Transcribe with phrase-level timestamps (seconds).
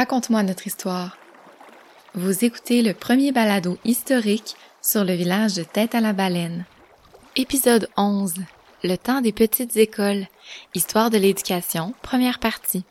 [0.00, 1.18] Raconte-moi notre histoire.
[2.14, 6.64] Vous écoutez le premier balado historique sur le village de Tête à la Baleine.
[7.36, 8.36] Épisode 11.
[8.82, 10.26] Le temps des petites écoles.
[10.74, 12.86] Histoire de l'éducation, première partie.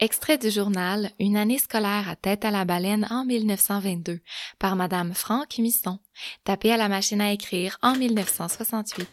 [0.00, 4.20] Extrait du journal Une année scolaire à Tête à la Baleine en 1922
[4.58, 5.98] par Madame Franck Misson,
[6.44, 9.06] tapé à la machine à écrire en 1968.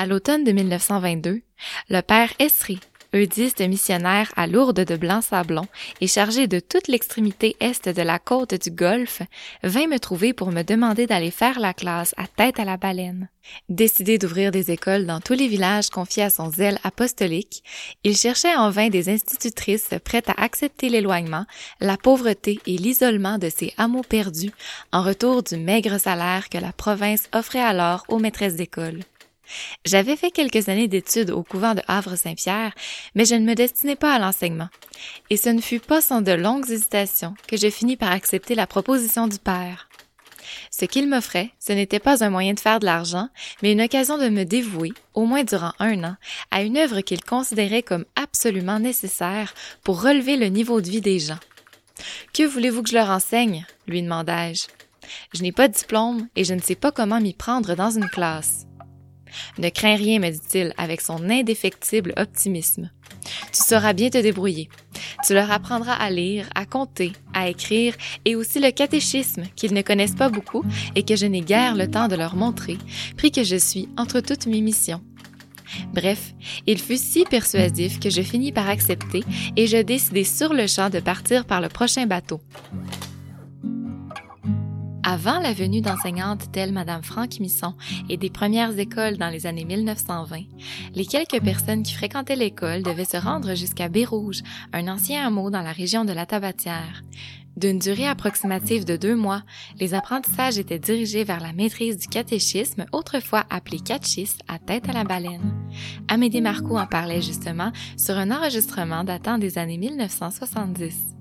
[0.00, 1.42] À l'automne de 1922,
[1.90, 2.80] le père Esri,
[3.12, 5.66] eudiste missionnaire à Lourdes de Blanc-Sablon
[6.00, 9.20] et chargé de toute l'extrémité est de la côte du Golfe,
[9.62, 13.28] vint me trouver pour me demander d'aller faire la classe à tête à la baleine.
[13.68, 17.62] Décidé d'ouvrir des écoles dans tous les villages confiés à son zèle apostolique,
[18.02, 21.44] il cherchait en vain des institutrices prêtes à accepter l'éloignement,
[21.78, 24.52] la pauvreté et l'isolement de ces hameaux perdus
[24.92, 29.00] en retour du maigre salaire que la province offrait alors aux maîtresses d'école.
[29.84, 32.74] J'avais fait quelques années d'études au couvent de Havre-Saint-Pierre,
[33.14, 34.68] mais je ne me destinais pas à l'enseignement.
[35.30, 38.66] Et ce ne fut pas sans de longues hésitations que je finis par accepter la
[38.66, 39.88] proposition du père.
[40.70, 43.28] Ce qu'il m'offrait, ce n'était pas un moyen de faire de l'argent,
[43.62, 46.16] mais une occasion de me dévouer, au moins durant un an,
[46.50, 49.54] à une œuvre qu'il considérait comme absolument nécessaire
[49.84, 51.38] pour relever le niveau de vie des gens.
[52.32, 53.66] Que voulez-vous que je leur enseigne?
[53.86, 54.66] lui demandai-je.
[55.34, 58.08] Je n'ai pas de diplôme et je ne sais pas comment m'y prendre dans une
[58.08, 58.66] classe.
[59.58, 62.90] Ne crains rien, me dit-il avec son indéfectible optimisme.
[63.52, 64.68] Tu sauras bien te débrouiller.
[65.26, 69.82] Tu leur apprendras à lire, à compter, à écrire et aussi le catéchisme qu'ils ne
[69.82, 70.64] connaissent pas beaucoup
[70.94, 72.78] et que je n'ai guère le temps de leur montrer,
[73.16, 75.02] pris que je suis entre toutes mes missions.
[75.92, 76.34] Bref,
[76.66, 79.22] il fut si persuasif que je finis par accepter
[79.56, 82.40] et je décidai sur le champ de partir par le prochain bateau.
[85.12, 87.74] Avant la venue d'enseignantes telles Madame Franck Misson
[88.08, 90.42] et des premières écoles dans les années 1920,
[90.94, 95.62] les quelques personnes qui fréquentaient l'école devaient se rendre jusqu'à Bérouge, un ancien hameau dans
[95.62, 97.02] la région de la Tabatière.
[97.56, 99.42] D'une durée approximative de deux mois,
[99.80, 104.92] les apprentissages étaient dirigés vers la maîtrise du catéchisme, autrefois appelé catechis, à tête à
[104.92, 105.56] la baleine.
[106.06, 111.19] Amédée Marcoux en parlait justement sur un enregistrement datant des années 1970.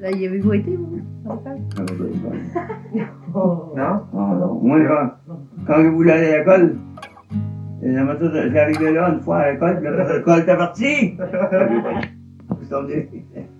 [0.00, 1.58] Là, y avez-vous été, vous, à l'école?
[3.34, 3.72] Non?
[3.76, 5.34] Ah non, moi, quand,
[5.66, 6.76] quand je voulais aller à l'école,
[8.52, 11.16] j'arrivais là une fois à l'école, puis après, l'école était partie.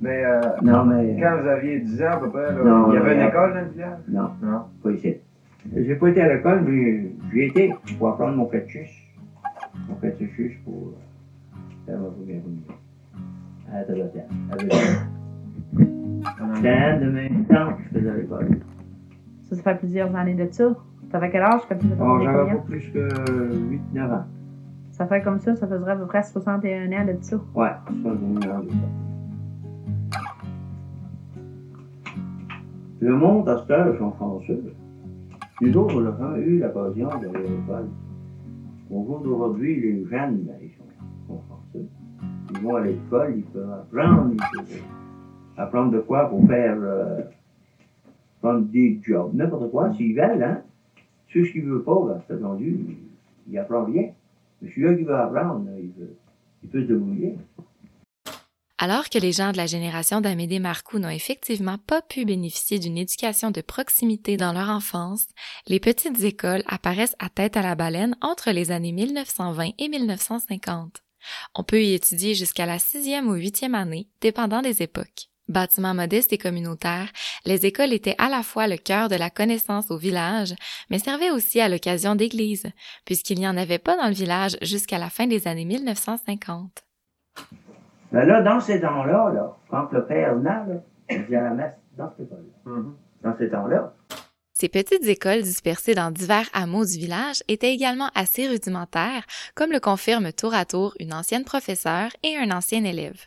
[0.01, 1.17] Mais euh, Non, mais.
[1.21, 3.21] quand vous aviez 10 ans à peu près, là, Non, il y avait non.
[3.23, 3.99] une école dans le village?
[4.09, 4.61] Non, Non.
[4.83, 5.17] pas ici.
[5.77, 8.93] J'ai pas été à l'école, mais j'y étais pour apprendre mon catéchisme.
[9.89, 11.57] Mon catéchisme pour euh,
[11.87, 12.75] faire ma première communion.
[13.73, 14.27] À la Tabatière.
[16.41, 16.57] À Bérouge.
[16.57, 18.49] C'était de mes temps que je faisais à l'école.
[19.45, 20.75] Ça, ça fait plusieurs années de ça.
[21.11, 23.09] T'avais quel âge quand tu faisais ton Bon, premier j'avais pas plus que
[23.95, 24.25] 8-9 ans.
[24.91, 27.37] Ça fait comme ça, ça faisait à peu près 61 ans de ça.
[27.55, 28.77] Ouais, ça, c'est une heure de ça.
[33.01, 34.61] Le monde, à cette heure, sont français.
[35.61, 37.89] Nous autres, on a même eu l'occasion d'aller à l'école.
[38.91, 40.85] Au jour d'aujourd'hui, les jeunes, ben, ils sont,
[41.29, 41.87] sont français.
[42.51, 44.83] Ils vont à l'école, ils peuvent apprendre, ils peuvent
[45.59, 47.21] apprendre de quoi pour faire, euh,
[48.41, 50.63] prendre des jobs, n'importe quoi, s'ils veulent, hein.
[51.33, 54.11] Ceux qui ne veulent pas, ben, c'est attendu, ils, ils apprennent rien.
[54.63, 56.11] Mais celui-là qui veut apprendre, il peut,
[56.63, 57.37] il peut se débrouiller.
[58.81, 62.97] Alors que les gens de la génération d'Amédée Marcoux n'ont effectivement pas pu bénéficier d'une
[62.97, 65.27] éducation de proximité dans leur enfance,
[65.67, 71.03] les petites écoles apparaissent à tête à la baleine entre les années 1920 et 1950.
[71.57, 75.29] On peut y étudier jusqu'à la sixième ou huitième année, dépendant des époques.
[75.49, 77.09] Bâtiments modestes et communautaires,
[77.47, 80.55] les écoles étaient à la fois le cœur de la connaissance au village,
[80.91, 82.67] mais servaient aussi à l'occasion d'églises,
[83.05, 86.85] puisqu'il n'y en avait pas dans le village jusqu'à la fin des années 1950.
[88.13, 91.75] Ben là, dans ces temps-là, là, quand le père venait, là, il faisait la messe
[91.97, 92.73] dans cette école-là.
[92.73, 92.95] Mhm.
[93.23, 93.95] Dans ces temps-là.
[94.53, 99.25] Ces petites écoles dispersées dans divers hameaux du village étaient également assez rudimentaires,
[99.55, 103.27] comme le confirment tour à tour une ancienne professeure et un ancien élève.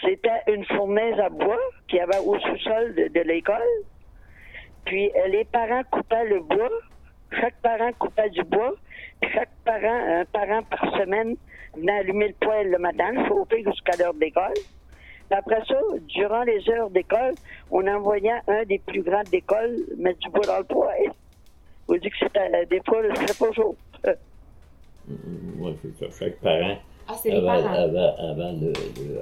[0.00, 1.58] C'était une fournaise à bois
[1.88, 3.62] qu'il y avait au sous-sol de, de l'école.
[4.84, 6.70] Puis euh, les parents coupaient le bois.
[7.40, 8.74] Chaque parent coupait du bois.
[9.20, 11.36] Puis chaque parent, un parent par semaine,
[11.76, 14.54] venait allumer le poêle le matin, chauffer jusqu'à l'heure d'école.
[14.54, 17.34] Puis après ça, durant les heures d'école,
[17.70, 21.10] on envoyait un des plus grands d'école mettre du bois dans le poêle.
[21.88, 23.76] vous dites que c'était des fois, c'était pas chaud.
[25.08, 26.24] Moi, c'est ça.
[26.24, 26.76] Chaque parent,
[27.08, 29.20] Ah, avant, avant, avant le, le,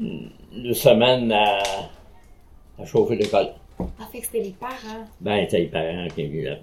[0.00, 1.58] le semaine à,
[2.78, 3.48] à chauffer l'école.
[3.78, 5.04] Ah, fait que c'était les parents.
[5.20, 6.54] Ben, c'est les parents qui, euh,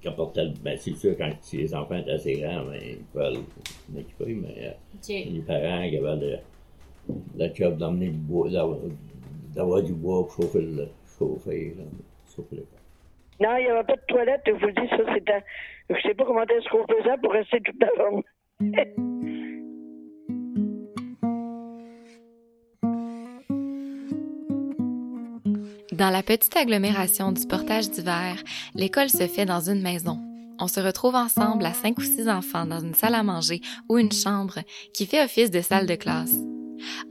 [0.00, 2.98] qui apportaient, le- ben, c'est sûr, quand si les enfants étaient assez grands, ben, ils
[3.12, 3.30] pouvaient
[3.94, 4.70] l'équiper, mais euh,
[5.08, 6.38] les parents qui avaient le,
[7.38, 8.78] le job d'emmener du bois, d'avoir,
[9.54, 10.88] d'avoir du bois pour chauffer le,
[11.18, 11.84] chauffer, là,
[12.34, 12.68] chauffer l'école.
[13.40, 15.42] Non, il n'y avait pas de toilette, je vous dis, ça, c'était.
[15.90, 18.24] Je sais pas comment est-ce qu'on faisait pour rester toute la journée.
[25.94, 28.42] Dans la petite agglomération du portage d'hiver,
[28.74, 30.18] l'école se fait dans une maison.
[30.58, 33.98] On se retrouve ensemble à cinq ou six enfants dans une salle à manger ou
[33.98, 34.58] une chambre
[34.92, 36.34] qui fait office de salle de classe.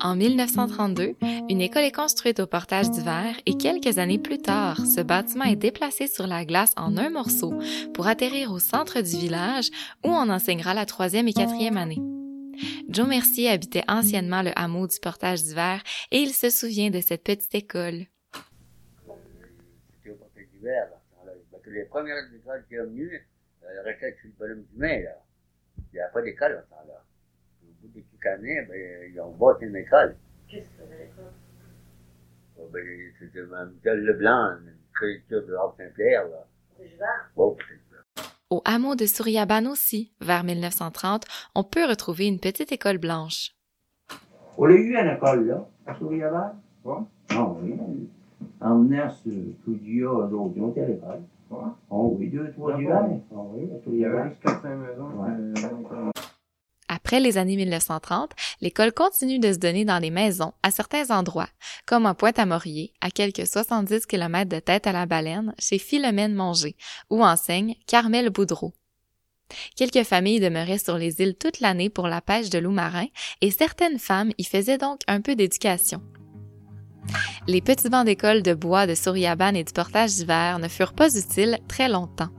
[0.02, 1.16] En 1932,
[1.50, 5.56] une école est construite au portage d'hiver et quelques années plus tard, ce bâtiment est
[5.56, 7.54] déplacé sur la glace en un morceau
[7.94, 9.70] pour atterrir au centre du village
[10.04, 12.02] où on enseignera la troisième et quatrième année.
[12.90, 15.82] Joe Mercier habitait anciennement le hameau du portage d'hiver
[16.12, 18.08] et il se souvient de cette petite école.
[20.64, 21.76] C'était là.
[21.76, 23.28] les premières écoles qui sont venues,
[23.62, 25.22] elles restaient sur le bonhomme du mai, là.
[25.92, 27.04] Il n'y avait pas d'école à ce temps-là.
[27.64, 30.16] Au bout de quelques années, ben, ils ont bâti une école.
[30.48, 31.34] Qu'est-ce que faisait l'école?
[32.58, 36.48] Oh, ben, c'était Michel Leblanc, une créature de Havre Saint-Pierre, là.
[37.36, 41.26] Bon, c'est Au hameau de Souriabane aussi, vers 1930,
[41.56, 43.52] on peut retrouver une petite école blanche.
[44.58, 46.56] On l'a eu à l'école, là, à Souriaval.
[46.86, 46.96] Ouais.
[47.30, 48.10] Ah oui.
[48.64, 49.32] En venant sur
[49.66, 51.24] Poudia, d'autres, ils ont été à l'école.
[51.50, 51.60] Ouais.
[51.90, 52.84] Oh oui, deux, trois Ouais.
[52.84, 53.04] hivers.
[53.32, 54.30] Oui, à Il y avait Souriaval.
[54.30, 55.10] juste 4-5 maisons.
[55.18, 55.30] Ouais.
[55.92, 56.12] euh,
[56.88, 58.32] Après les années 1930,
[58.62, 61.50] l'école continue de se donner dans des maisons à certains endroits,
[61.86, 66.76] comme à Pointe-à-Maurier, à quelques 70 km de tête à la baleine, chez Philomène Mongé,
[67.10, 68.74] où enseigne Carmel Boudreau.
[69.76, 73.08] Quelques familles demeuraient sur les îles toute l'année pour la pêche de loups marins
[73.42, 76.02] et certaines femmes y faisaient donc un peu d'éducation.
[77.48, 81.16] Les petits bancs d'école de bois de Souriabane et du portage d'hiver ne furent pas
[81.18, 82.30] utiles très longtemps.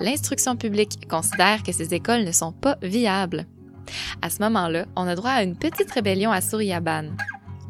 [0.00, 3.46] L'instruction publique considère que ces écoles ne sont pas viables.
[4.22, 7.16] À ce moment-là, on a droit à une petite rébellion à Souriabane.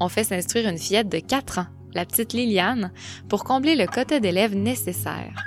[0.00, 2.92] On fait s'instruire une fillette de 4 ans, la petite Liliane,
[3.28, 5.44] pour combler le quota d'élèves nécessaire.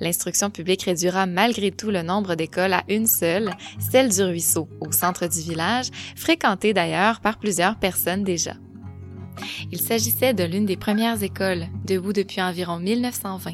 [0.00, 4.90] L'instruction publique réduira malgré tout le nombre d'écoles à une seule, celle du ruisseau, au
[4.90, 8.54] centre du village, fréquentée d'ailleurs par plusieurs personnes déjà.
[9.70, 13.52] Il s'agissait de l'une des premières écoles, debout depuis environ 1920.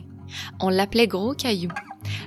[0.60, 1.70] On l'appelait Gros Caillou.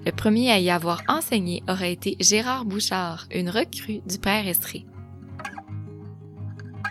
[0.06, 4.86] Le premier à y avoir enseigné aurait été Gérard Bouchard, une recrue du père Estrée.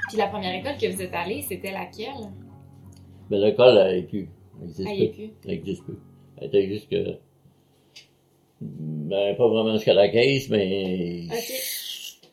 [0.08, 2.30] Puis la première école que vous êtes allée, c'était laquelle?
[3.30, 4.28] Mais l'école, elle n'est plus.
[4.60, 5.30] Elle existe Elle est plus.
[5.44, 5.98] Elle existe plus.
[6.36, 6.96] Elle était jusque.
[8.60, 11.28] Ben, pas vraiment jusqu'à la caisse, mais.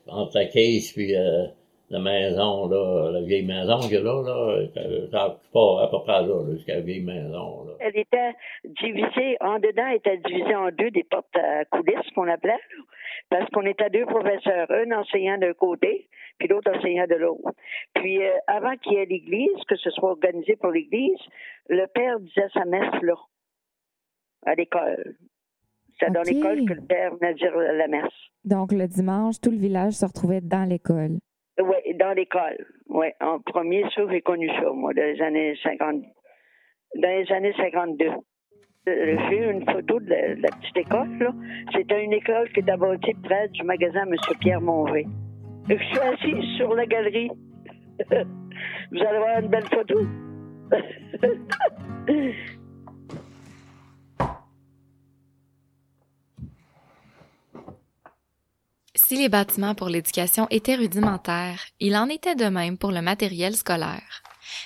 [0.08, 1.46] Entre la caisse puis euh,
[1.90, 4.66] la maison, là, la vieille maison qu'il y a là, là,
[5.10, 7.72] ça- pas à peu près là, jusqu'à la vieille maison, là.
[7.80, 8.32] Elle était
[8.64, 12.82] divisée, en dedans, elle était divisée en deux, des portes à coulisses qu'on appelait, là,
[13.30, 16.08] parce qu'on était deux professeurs, un enseignant d'un côté,
[16.38, 17.52] puis l'autre enseignant de l'autre.
[17.94, 21.18] Puis euh, avant qu'il y ait l'église, que ce soit organisé pour l'église,
[21.68, 23.14] le père disait sa messe là,
[24.46, 25.16] à l'école.
[26.00, 28.12] C'est dans l'école que le père venait dire la messe.
[28.44, 31.18] Donc, le dimanche, tout le village se retrouvait dans l'école.
[31.60, 32.64] Oui, dans l'école.
[32.88, 36.02] Oui, en premier, ça, j'ai connu ça, moi, dans les années 50.
[36.96, 38.06] Dans les années 52.
[38.88, 41.32] Euh, J'ai une photo de la, petite école, là.
[41.74, 44.14] C'était une école qui était bâtie près du magasin M.
[44.40, 45.06] Pierre Monvé.
[45.68, 47.30] Et Je suis assis sur la galerie.
[48.10, 50.00] Vous allez voir une belle photo.
[59.08, 63.56] Si les bâtiments pour l'éducation étaient rudimentaires, il en était de même pour le matériel
[63.56, 64.22] scolaire.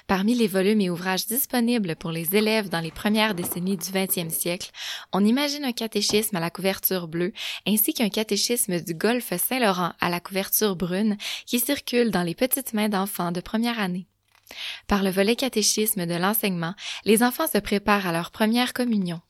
[0.08, 4.30] Parmi les volumes et ouvrages disponibles pour les élèves dans les premières décennies du 20e
[4.30, 4.72] siècle,
[5.12, 7.32] on imagine un catéchisme à la couverture bleue
[7.68, 12.74] ainsi qu'un catéchisme du Golfe Saint-Laurent à la couverture brune qui circule dans les petites
[12.74, 14.08] mains d'enfants de première année.
[14.88, 19.20] Par le volet catéchisme de l'enseignement, les enfants se préparent à leur première communion.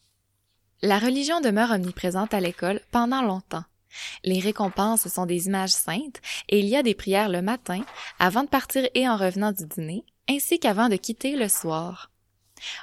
[0.81, 3.64] La religion demeure omniprésente à l'école pendant longtemps.
[4.25, 7.83] Les récompenses sont des images saintes et il y a des prières le matin,
[8.19, 12.11] avant de partir et en revenant du dîner, ainsi qu'avant de quitter le soir.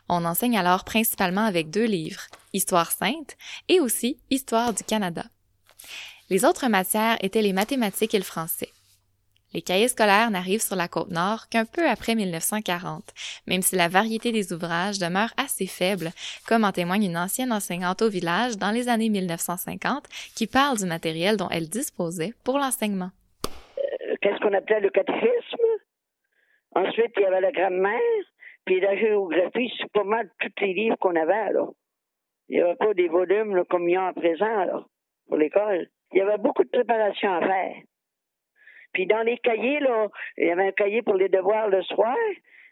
[0.07, 2.23] On enseigne alors principalement avec deux livres,
[2.53, 3.37] Histoire sainte
[3.67, 5.25] et aussi Histoire du Canada.
[6.29, 8.71] Les autres matières étaient les mathématiques et le français.
[9.53, 13.03] Les cahiers scolaires n'arrivent sur la côte nord qu'un peu après 1940,
[13.47, 16.11] même si la variété des ouvrages demeure assez faible,
[16.47, 20.85] comme en témoigne une ancienne enseignante au village dans les années 1950 qui parle du
[20.85, 23.09] matériel dont elle disposait pour l'enseignement.
[23.47, 25.57] Euh, Qu'est-ce qu'on appelait le catéchisme?
[26.75, 27.99] Ensuite, il y avait la grammaire,
[28.65, 31.65] puis la géographie, c'est pas mal tous les livres qu'on avait, là.
[32.49, 34.83] Il n'y avait pas des volumes comme il y a à présent, là,
[35.27, 35.87] pour l'école.
[36.11, 37.75] Il y avait beaucoup de préparation à faire.
[38.93, 42.15] Puis dans les cahiers, là, il y avait un cahier pour les devoirs le soir,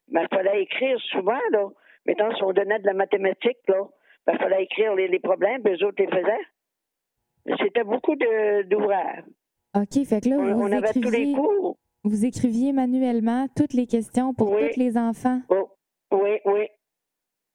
[0.10, 1.68] mais il fallait écrire souvent, là.
[2.06, 3.84] Mettons, si on donnait de la mathématique, là,
[4.26, 7.58] ben, il fallait écrire les, les problèmes, puis eux autres les faisaient.
[7.64, 9.24] C'était beaucoup d'ouvrages.
[9.76, 11.78] OK, fait que là, On, vous, on avait tous les écriviez, cours.
[12.04, 14.70] vous écriviez manuellement toutes les questions pour Oui.
[14.74, 15.40] tous les enfants?
[15.50, 15.70] Oh,
[16.12, 16.68] oui, oui.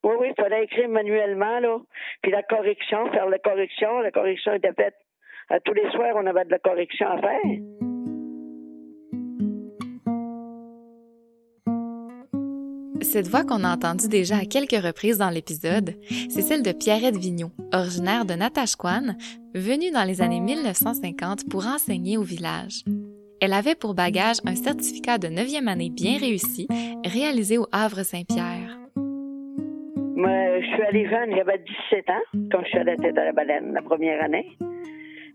[0.04, 1.78] Oui, oui, il fallait écrire manuellement, là.
[2.22, 4.00] Puis la correction, faire la correction.
[4.00, 4.96] La correction était faite.
[5.48, 7.40] À tous les soirs, on avait de la correction à faire.
[13.02, 15.94] Cette voix qu'on a entendue déjà à quelques reprises dans l'épisode,
[16.30, 19.16] c'est celle de Pierrette Vigneault, originaire de Natashquan,
[19.54, 22.84] venue dans les années 1950 pour enseigner au village.
[23.40, 26.68] Elle avait pour bagage un certificat de 9e année bien réussi,
[27.04, 28.78] réalisé au Havre-Saint-Pierre.
[30.14, 31.58] Moi, je suis allée jeune, j'avais
[31.90, 34.46] 17 ans, quand je suis à la tête à la baleine, la première année.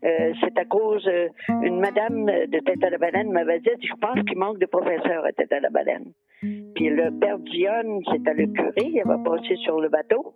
[0.05, 1.27] Euh, c'est à cause, euh,
[1.63, 5.25] une madame de tête à la baleine m'avait dit, je pense qu'il manque de professeurs
[5.25, 6.13] à tête à la baleine.
[6.77, 10.35] Puis le père Dionne, c'était le curé, il avait passé sur le bateau.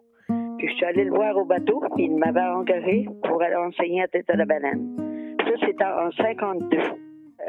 [0.57, 4.01] Puis je suis allée le voir au bateau, puis il m'avait engagé pour aller enseigner
[4.01, 5.37] à tête à la baleine.
[5.37, 6.77] Ça, c'était en 52.
[6.77, 6.83] Euh,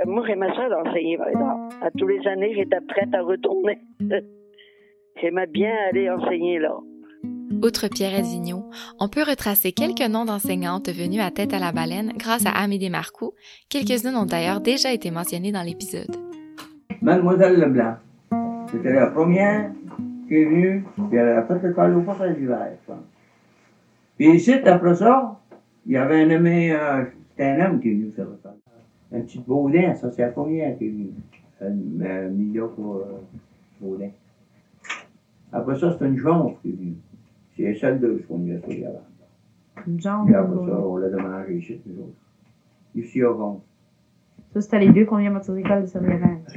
[0.04, 1.18] moi, j'aimais ça d'enseigner.
[1.80, 3.78] À tous les années, j'étais prête à retourner.
[5.22, 6.76] J'aimais bien aller enseigner là.
[7.62, 8.64] Outre Pierrette Vigneault,
[8.98, 12.90] on peut retracer quelques noms d'enseignantes venues à tête à la baleine grâce à Amédée
[12.90, 13.32] Marcoux.
[13.70, 16.14] Quelques-unes ont d'ailleurs déjà été mentionnées dans l'épisode.
[17.00, 17.96] Mademoiselle Leblanc.
[18.72, 19.70] C'était la première
[20.26, 23.04] qui est venue, puis elle a fait au d'hiver, je pense.
[24.16, 25.38] Puis ici, après ça,
[25.84, 28.52] il y avait un nommé, euh, c'était un homme qui est venu faire l'école.
[29.12, 31.10] Un petit Baudin, ça c'est la première qui est venue.
[31.60, 33.20] Un milieu pour euh,
[33.78, 34.08] Baudin.
[35.52, 36.96] Après ça, c'est une jonce qui est venue.
[37.54, 39.86] C'est les seules deux qu'on y a sur avant.
[39.86, 40.26] Une jambe.
[40.26, 42.16] Puis après ça, on l'a demandé ici, nous autres.
[42.94, 43.60] Ici, au fond.
[44.52, 45.86] Ça, c'était les deux qu'on vient à l'école de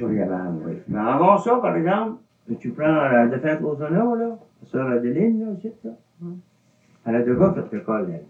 [0.07, 0.73] les vannes, oui.
[0.87, 2.17] Mais avant ça, par exemple,
[2.59, 5.91] tu prends la défaite aux honneurs, là, sur la Deline, là, aussi, là.
[7.05, 8.25] Elle a déjà fait l'école, elle.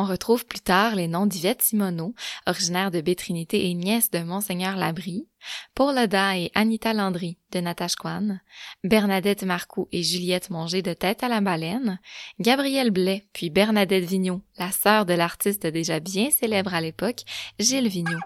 [0.00, 2.14] On retrouve plus tard les noms d'Yvette Simoneau,
[2.46, 5.26] originaire de Bétrinité et nièce de Monseigneur Labrie,
[5.74, 8.38] Paul Leda et Anita Landry de Natashquan,
[8.84, 11.98] Bernadette Marcoux et Juliette Monger de Tête à la Baleine,
[12.38, 17.24] Gabrielle Blais puis Bernadette Vigneault, la sœur de l'artiste déjà bien célèbre à l'époque,
[17.58, 18.20] Gilles Vigneault.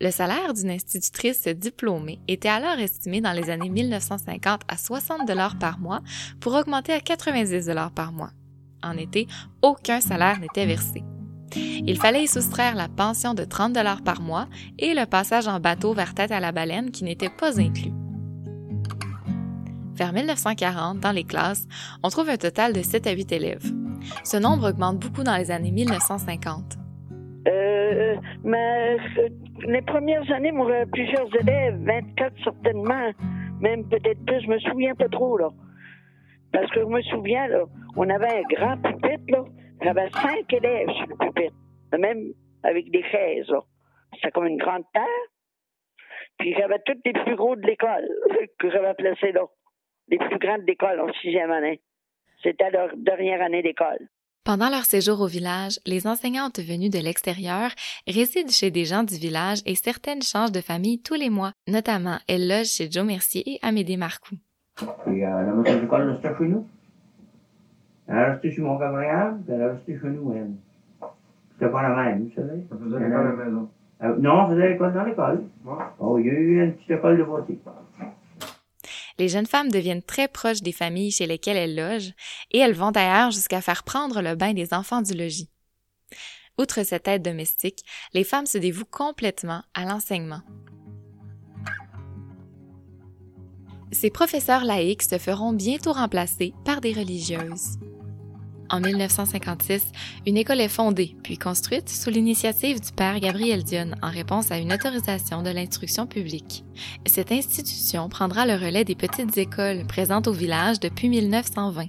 [0.00, 5.56] Le salaire d'une institutrice diplômée était alors estimé dans les années 1950 à 60 dollars
[5.56, 6.00] par mois
[6.40, 8.32] pour augmenter à 90 dollars par mois.
[8.84, 9.26] En été,
[9.62, 11.02] aucun salaire n'était versé.
[11.56, 14.46] Il fallait y soustraire la pension de 30 dollars par mois
[14.78, 17.92] et le passage en bateau vers Tête à la Baleine qui n'était pas inclus.
[19.94, 21.66] Vers 1940, dans les classes,
[22.02, 23.72] on trouve un total de 7 à 8 élèves.
[24.24, 26.76] Ce nombre augmente beaucoup dans les années 1950.
[27.46, 28.96] Euh, mais
[29.66, 33.12] les premières années, moi, j'avais plusieurs élèves, 24 certainement,
[33.60, 35.38] même peut-être plus, je me souviens pas trop.
[36.54, 37.48] Parce que je me souviens,
[37.96, 39.44] on avait un grand pupitre, là.
[39.82, 41.54] J'avais cinq élèves sur le pupitre,
[41.98, 42.32] même
[42.62, 43.60] avec des chaises, là.
[44.14, 45.04] C'était comme une grande terre.
[46.38, 48.08] Puis j'avais tous les plus gros de l'école
[48.60, 49.42] que j'avais placés là.
[50.08, 51.80] Les plus grandes de l'école en sixième année.
[52.40, 54.08] C'était leur dernière année d'école.
[54.44, 57.70] Pendant leur séjour au village, les enseignantes venues de l'extérieur
[58.06, 61.52] résident chez des gens du village et certaines changent de famille tous les mois.
[61.66, 64.36] Notamment, elles logent chez Joe Mercier et Amédée Marcoux.
[64.76, 66.66] Puis euh, la maîtresse d'école restait chez nous.
[68.06, 70.50] Elle est restée chez mon camarade, puis elle est restée chez nous, elle.
[71.52, 72.66] C'était pas la même, vous savez.
[72.68, 73.68] Ça faisait l'école à la maison.
[74.02, 75.44] Euh, non, on faisait l'école dans l'école.
[75.64, 75.84] Ouais.
[75.98, 77.56] Oh, il y a eu une petite école de voiture.
[79.18, 82.12] Les jeunes femmes deviennent très proches des familles chez lesquelles elles logent
[82.50, 85.50] et elles vont d'ailleurs jusqu'à faire prendre le bain des enfants du logis.
[86.58, 90.40] Outre cette aide domestique, les femmes se dévouent complètement à l'enseignement.
[93.94, 97.78] Ces professeurs laïcs se feront bientôt remplacer par des religieuses.
[98.68, 99.84] En 1956,
[100.26, 104.58] une école est fondée puis construite sous l'initiative du père Gabriel Dionne en réponse à
[104.58, 106.64] une autorisation de l'instruction publique.
[107.06, 111.86] Cette institution prendra le relais des petites écoles présentes au village depuis 1920.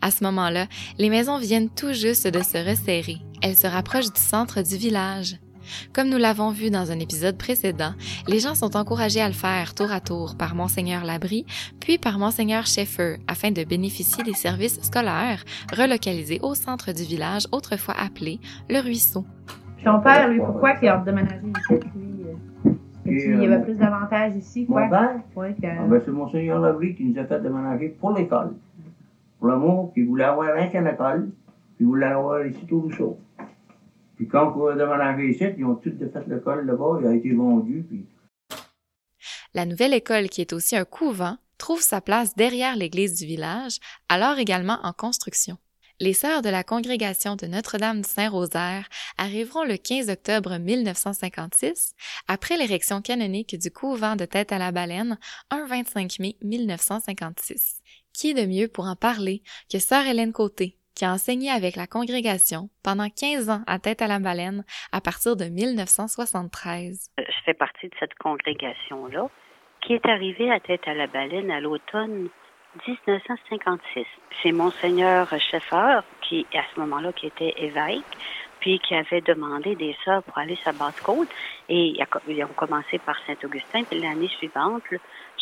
[0.00, 0.66] À ce moment-là,
[0.98, 3.18] les maisons viennent tout juste de se resserrer.
[3.40, 5.36] Elles se rapprochent du centre du village.
[5.92, 7.92] Comme nous l'avons vu dans un épisode précédent,
[8.28, 11.46] les gens sont encouragés à le faire tour à tour par Monseigneur Labrie,
[11.80, 15.44] puis par Monseigneur Schaeffer, afin de bénéficier des services scolaires
[15.76, 19.24] relocalisés au centre du village, autrefois appelé le Ruisseau.
[19.76, 22.24] Puis ton père, lui, pourquoi qu'il a déménagé ici, lui?
[22.26, 22.72] euh,
[23.06, 24.82] Il y euh, avait plus d'avantages ici, quoi?
[24.84, 25.66] Mon père, Ouais, que...
[25.66, 28.52] ah ben, c'est Monseigneur Labrie qui nous a fait déménager pour l'école.
[29.38, 31.30] Pour l'amour, puis il voulait avoir l'ancienne école,
[31.76, 33.18] puis il voulait avoir ici au Rousseau.
[34.20, 37.32] Puis quand on a déménagé ici, ils ont tout défait l'école là-bas, il a été
[37.32, 37.86] vendu,
[39.54, 43.78] La nouvelle école, qui est aussi un couvent, trouve sa place derrière l'église du village,
[44.10, 45.56] alors également en construction.
[46.00, 51.94] Les sœurs de la congrégation de Notre-Dame du Saint-Rosaire arriveront le 15 octobre 1956,
[52.28, 57.80] après l'érection canonique du couvent de Tête à la Baleine, un 25 mai 1956.
[58.12, 61.86] Qui de mieux pour en parler que sœur Hélène Côté, qui a enseigné avec la
[61.86, 67.10] congrégation pendant 15 ans à Tête à la Baleine à partir de 1973.
[67.18, 69.28] je fais partie de cette congrégation-là,
[69.80, 72.28] qui est arrivée à Tête à la Baleine à l'automne
[72.86, 74.06] 1956.
[74.42, 78.04] C'est Monseigneur Schaeffer, qui, à ce moment-là, qui était évêque,
[78.60, 81.28] puis qui avait demandé des sœurs pour aller sur Basse-Côte.
[81.68, 81.94] Et
[82.28, 84.96] ils ont commencé par Saint-Augustin, puis l'année suivante, je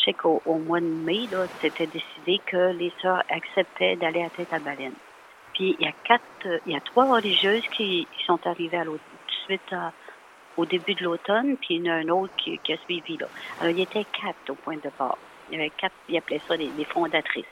[0.05, 1.26] sais qu'au au mois de mai,
[1.61, 4.95] c'était décidé que les sœurs acceptaient d'aller à Tête à Baleine.
[5.58, 8.84] Puis il y a quatre, euh, il y a trois religieuses qui, sont arrivées à
[8.84, 9.92] l'automne, de suite à-
[10.56, 13.26] au début de l'automne, puis il y en a un autre qui, a suivi là.
[13.58, 15.18] Alors il y était quatre au point de départ.
[15.48, 17.44] Il y avait quatre, ils appelaient ça des, fondatrices.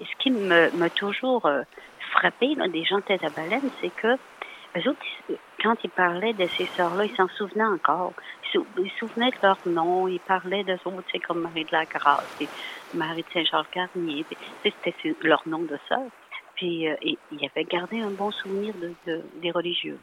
[0.00, 1.62] Et ce qui m'a toujours euh,
[2.10, 4.16] frappé des gens de tête à baleine, c'est que
[4.76, 8.12] eux autres, quand ils parlaient de ces sœurs-là, ils s'en souvenaient encore.
[8.42, 11.84] Ils se ils souvenaient de leur nom, ils parlaient d'eux autres, comme Marie de la
[11.84, 12.28] Grâce,
[12.92, 13.40] Marie de
[14.62, 16.02] sais, c'était leur nom de sœur.
[16.58, 19.98] Puis euh, et- ils avaient gardé un bon souvenir de, de- des religieuses.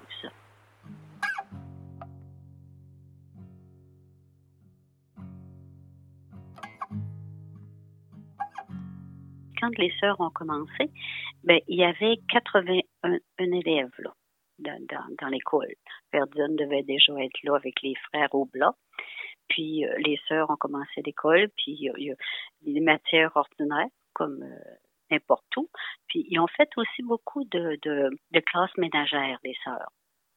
[9.59, 10.91] Quand les sœurs ont commencé,
[11.43, 12.81] ben, il y avait 81
[13.39, 14.13] élèves là,
[14.59, 15.73] dans, dans, dans l'école.
[16.11, 18.73] Verdun devait déjà être là avec les frères Oblat.
[19.47, 22.15] Puis euh, les sœurs ont commencé l'école, puis il a-
[22.63, 24.75] il matières ordinaires comme euh,
[25.11, 25.69] n'importe où.
[26.07, 29.89] Puis ils ont fait aussi beaucoup de, de, classes ménagères, les sœurs.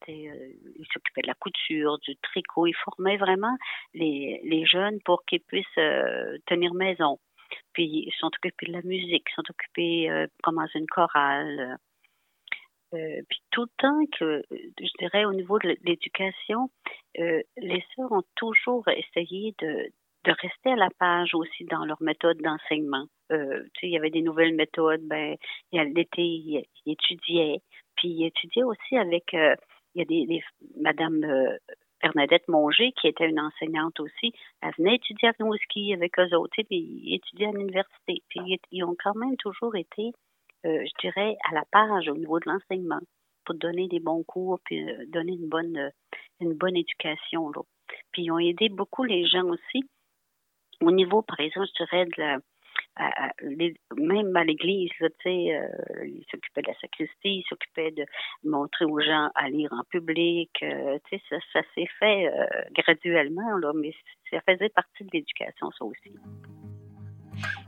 [0.09, 2.67] Euh, ils s'occupaient de la couture, du tricot.
[2.67, 3.57] Ils formaient vraiment
[3.95, 7.19] les, jeunes pour qu'ils puissent euh, tenir maison.
[7.73, 11.79] Puis ils sont occupés de la musique, ils sont occupés euh, pour commencer une chorale.
[12.91, 16.71] Puis tout le temps que, je dirais, au niveau de l'éducation,
[17.15, 19.91] les sœurs ont toujours essayé de,
[20.25, 23.07] de rester à la page aussi dans leur méthode d'enseignement.
[23.33, 25.03] Euh, il y avait des nouvelles méthodes.
[25.03, 25.37] Ben,
[25.73, 27.61] il l'été, ils ils étudiaient.
[27.97, 29.55] Puis ils étudiaient aussi avec, euh,
[29.95, 30.43] il y a des,
[30.81, 31.57] Madame euh,
[32.03, 36.55] Bernadette Monger, qui était une enseignante aussi, elle venait étudier à Rimouski avec eux autres,
[36.69, 38.23] puis ils étudiaient à l'université.
[38.29, 40.13] Puis ils, ont quand même toujours été,
[40.65, 43.01] euh, je dirais, à la page au niveau de l'enseignement
[43.45, 45.91] pour donner des bons cours, puis donner une bonne,
[46.41, 47.51] une bonne éducation.
[47.51, 47.63] Là.
[48.13, 49.85] Puis ils ont aidé beaucoup les gens aussi
[50.81, 52.39] au niveau, par exemple, je dirais, de la,
[53.97, 58.05] même à l'église, tu sais, euh, ils s'occupaient de la sacristie, ils s'occupaient de
[58.45, 60.51] montrer aux gens à lire en public.
[60.63, 63.93] euh, tu sais, ça, s'est fait euh, graduellement, mais
[64.31, 66.15] ça faisait partie de l'éducation, ça aussi.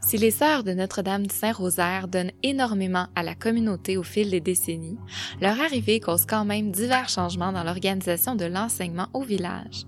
[0.01, 4.41] Si les sœurs de Notre-Dame du Saint-Rosaire donnent énormément à la communauté au fil des
[4.41, 4.99] décennies,
[5.41, 9.85] leur arrivée cause quand même divers changements dans l'organisation de l'enseignement au village.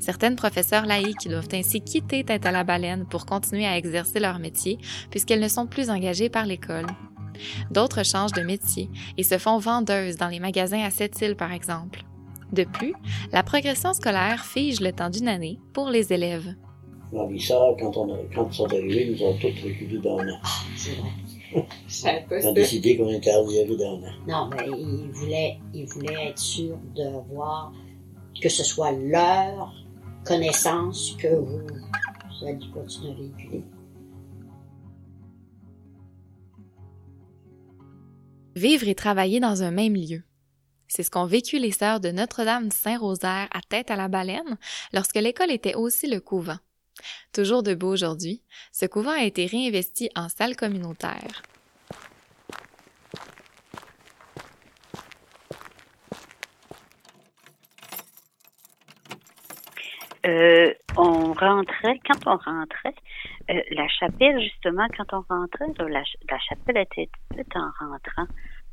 [0.00, 4.38] Certaines professeurs laïques doivent ainsi quitter Tête à la baleine pour continuer à exercer leur
[4.38, 4.78] métier
[5.10, 6.86] puisqu'elles ne sont plus engagées par l'école.
[7.70, 12.02] D'autres changent de métier et se font vendeuses dans les magasins à Sept-Îles par exemple.
[12.52, 12.94] De plus,
[13.32, 16.54] la progression scolaire fige le temps d'une année pour les élèves.
[17.38, 20.38] Sœurs, quand, on a- quand ils sont arrivés, ils nous ont tous reculés d'un an.
[20.76, 21.66] C'est vrai.
[21.88, 24.02] Je savais pas Ils ont décidé qu'on était arrivés d'un an.
[24.26, 27.72] Non, mais ils voulaient, ils voulaient être sûrs de voir
[28.40, 29.74] que ce soit leur
[30.24, 31.66] connaissance que vous,
[32.42, 33.64] allez continuer à véhiculer.
[38.54, 40.22] Vivre et travailler dans un même lieu.
[40.88, 44.56] C'est ce qu'ont vécu les sœurs de Notre-Dame du Saint-Rosaire à Tête à la Baleine
[44.92, 46.58] lorsque l'école était aussi le couvent.
[47.32, 51.42] Toujours debout aujourd'hui, ce couvent a été réinvesti en salle communautaire.
[60.26, 62.94] Euh, on rentrait, quand on rentrait,
[63.50, 67.70] euh, la chapelle, justement, quand on rentrait, là, la, ch- la chapelle était faite en
[67.78, 68.26] rentrant.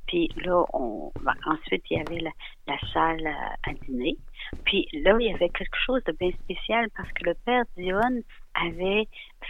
[0.08, 2.32] Puis là, on, ben, ensuite, il y avait la,
[2.68, 4.18] la salle à, à, dîner.
[4.66, 8.00] Puis là, il y avait quelque chose de bien spécial parce que le père Dion
[8.56, 9.08] avait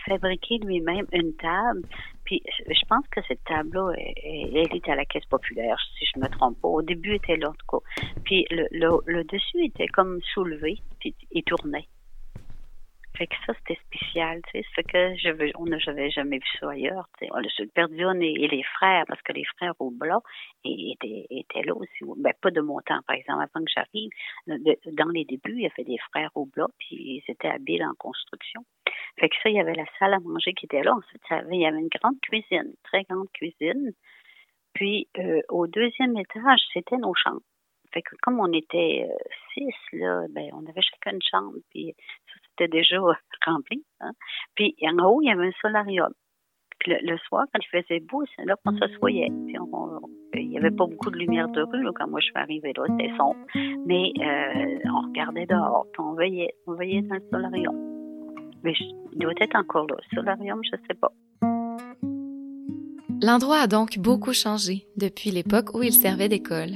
[0.08, 1.82] fabriqué lui-même une table.
[2.26, 6.28] Puis je pense que cette table-là, elle, était à la caisse populaire, si je me
[6.28, 6.68] trompe pas.
[6.68, 7.52] Au début, elle était là.
[8.24, 11.88] Puis le, le, le dessus était comme soulevé, puis il tournait.
[13.16, 14.66] Fait que ça, c'était spécial, tu sais.
[14.76, 17.32] C'est que je veux, on n'avait jamais vu ça ailleurs, tu sais.
[17.32, 20.22] Le Père Dion et, et, les frères, parce que les frères au blanc
[20.64, 22.04] étaient, étaient là aussi.
[22.18, 24.10] Ben, pas de mon temps, par exemple, avant que j'arrive.
[24.48, 27.94] Dans les débuts, il y avait des frères au blanc, puis ils étaient habiles en
[27.96, 28.66] construction.
[29.20, 30.96] Fait que ça, il y avait la salle à manger qui était là.
[30.96, 31.22] Ensuite,
[31.52, 33.92] il y avait une grande cuisine, très grande cuisine.
[34.74, 37.42] Puis, euh, au deuxième étage, c'était nos chambres.
[37.94, 39.16] Fait que comme on était euh,
[39.54, 42.98] six, là, ben, on avait chacun une chambre, puis ça, c'était déjà
[43.46, 43.84] rempli.
[44.00, 44.12] Hein.
[44.56, 46.12] Puis en haut, il y avait un solarium.
[46.86, 49.30] Le, le soir, quand il faisait beau, c'est là qu'on s'assoyait.
[49.48, 50.02] Puis on, on,
[50.34, 52.74] il n'y avait pas beaucoup de lumière de rue là, quand moi je suis arrivée
[52.76, 53.40] là, c'était sombre.
[53.86, 57.76] Mais euh, on regardait dehors, puis on veillait, on veillait dans le solarium.
[58.64, 58.74] Mais
[59.14, 59.96] il doit être encore là.
[60.12, 61.12] Le solarium, je sais pas.
[63.24, 66.72] L'endroit a donc beaucoup changé depuis l'époque où il servait d'école.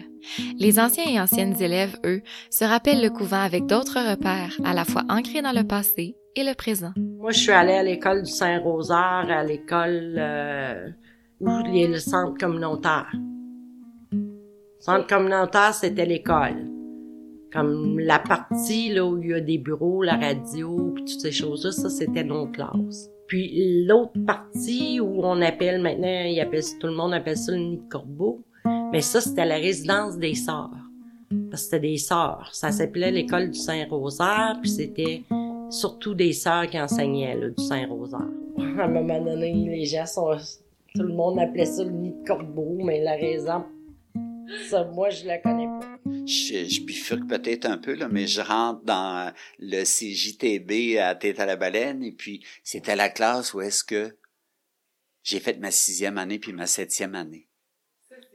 [0.58, 4.86] Les anciens et anciennes élèves, eux, se rappellent le couvent avec d'autres repères, à la
[4.86, 6.94] fois ancrés dans le passé et le présent.
[7.20, 10.88] Moi, je suis allée à l'école du Saint-Rosaire, à l'école euh,
[11.42, 13.12] où il y a le centre communautaire.
[14.14, 16.66] Le centre communautaire, c'était l'école.
[17.52, 21.74] Comme la partie là, où il y a des bureaux, la radio, toutes ces choses-là,
[21.74, 23.10] ça, c'était nos classes.
[23.28, 27.58] Puis l'autre partie où on appelle maintenant, il appelle, tout le monde appelle ça le
[27.58, 28.42] nid de corbeau,
[28.92, 30.72] mais ça, c'était la résidence des sœurs.
[31.50, 32.50] Parce que c'était des sœurs.
[32.54, 35.24] Ça s'appelait l'école du Saint-Rosaire, puis c'était
[35.70, 38.30] surtout des sœurs qui enseignaient là, du Saint-Rosaire.
[38.58, 40.36] À un moment donné, les gens sont...
[40.96, 43.64] Tout le monde appelait ça le nid de corbeau, mais la raison,
[44.70, 46.00] ça, moi, je la connais pas.
[46.26, 51.46] Je, bifurque peut-être un peu, là, mais je rentre dans le CJTB à Tête à
[51.46, 54.18] la Baleine, et puis c'était la classe où est-ce que
[55.24, 57.48] j'ai fait ma sixième année puis ma septième année.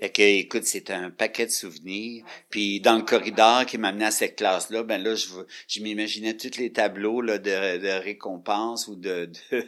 [0.03, 2.25] Fait que, écoute, c'est un paquet de souvenirs.
[2.51, 5.29] Puis dans le corridor qui m'amenait à cette classe-là, ben là, je,
[5.69, 9.65] je m'imaginais tous les tableaux là, de, récompenses ou de, de,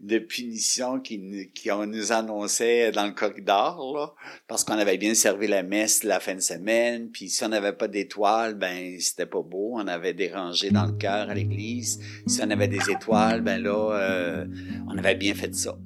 [0.00, 4.14] de punitions qui, qui on nous annonçait dans le corridor, là,
[4.48, 7.08] parce qu'on avait bien servi la messe la fin de semaine.
[7.12, 9.74] Puis si on n'avait pas d'étoiles, ben c'était pas beau.
[9.74, 12.00] On avait dérangé dans le cœur à l'église.
[12.26, 14.46] Si on avait des étoiles, ben là, euh,
[14.88, 15.78] on avait bien fait ça.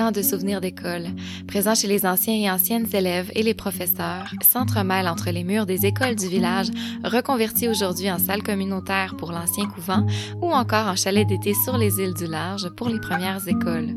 [0.00, 1.08] De souvenirs d'école,
[1.46, 5.84] présents chez les anciens et anciennes élèves et les professeurs, s'entremêlent entre les murs des
[5.84, 6.68] écoles du village,
[7.04, 10.06] reconvertis aujourd'hui en salle communautaire pour l'ancien couvent
[10.40, 13.94] ou encore en chalet d'été sur les îles du Large pour les premières écoles.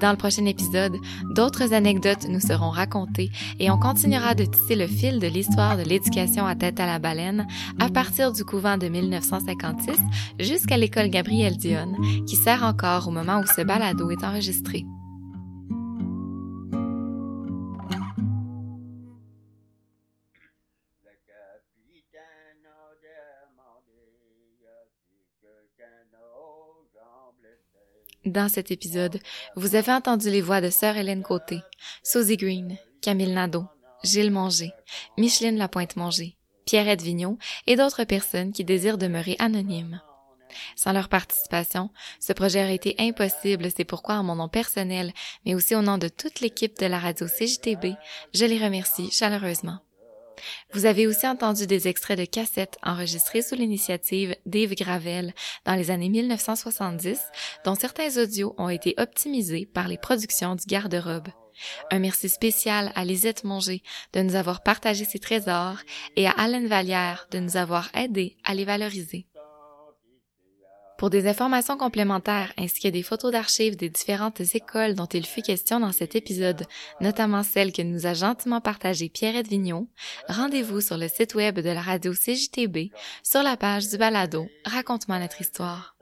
[0.00, 0.96] Dans le prochain épisode,
[1.34, 5.82] d'autres anecdotes nous seront racontées et on continuera de tisser le fil de l'histoire de
[5.82, 7.46] l'éducation à tête à la baleine
[7.80, 9.96] à partir du couvent de 1956
[10.38, 11.94] jusqu'à l'école Gabriel Dion,
[12.26, 14.86] qui sert encore au moment où ce balado est enregistré.
[28.26, 29.20] Dans cet épisode,
[29.54, 31.60] vous avez entendu les voix de Sœur Hélène Côté,
[32.02, 33.66] Suzy Green, Camille Nadeau,
[34.02, 34.72] Gilles Manger,
[35.16, 40.00] Micheline Lapointe-Manger, Pierrette Vigneault et d'autres personnes qui désirent demeurer anonymes.
[40.74, 45.12] Sans leur participation, ce projet aurait été impossible, c'est pourquoi en mon nom personnel,
[45.44, 47.94] mais aussi au nom de toute l'équipe de la radio CJTB,
[48.34, 49.78] je les remercie chaleureusement.
[50.72, 55.90] Vous avez aussi entendu des extraits de cassettes enregistrés sous l'initiative d'Yves Gravel dans les
[55.90, 57.18] années 1970,
[57.64, 61.28] dont certains audios ont été optimisés par les productions du garde-robe.
[61.90, 65.78] Un merci spécial à Lisette Monger de nous avoir partagé ses trésors
[66.16, 69.26] et à Alain Vallière de nous avoir aidés à les valoriser.
[70.98, 75.42] Pour des informations complémentaires ainsi que des photos d'archives des différentes écoles dont il fut
[75.42, 76.64] question dans cet épisode,
[77.00, 79.88] notamment celle que nous a gentiment partagée Pierrette Vignon,
[80.28, 85.18] rendez-vous sur le site web de la radio CJTB sur la page du balado Raconte-moi
[85.18, 85.95] notre histoire.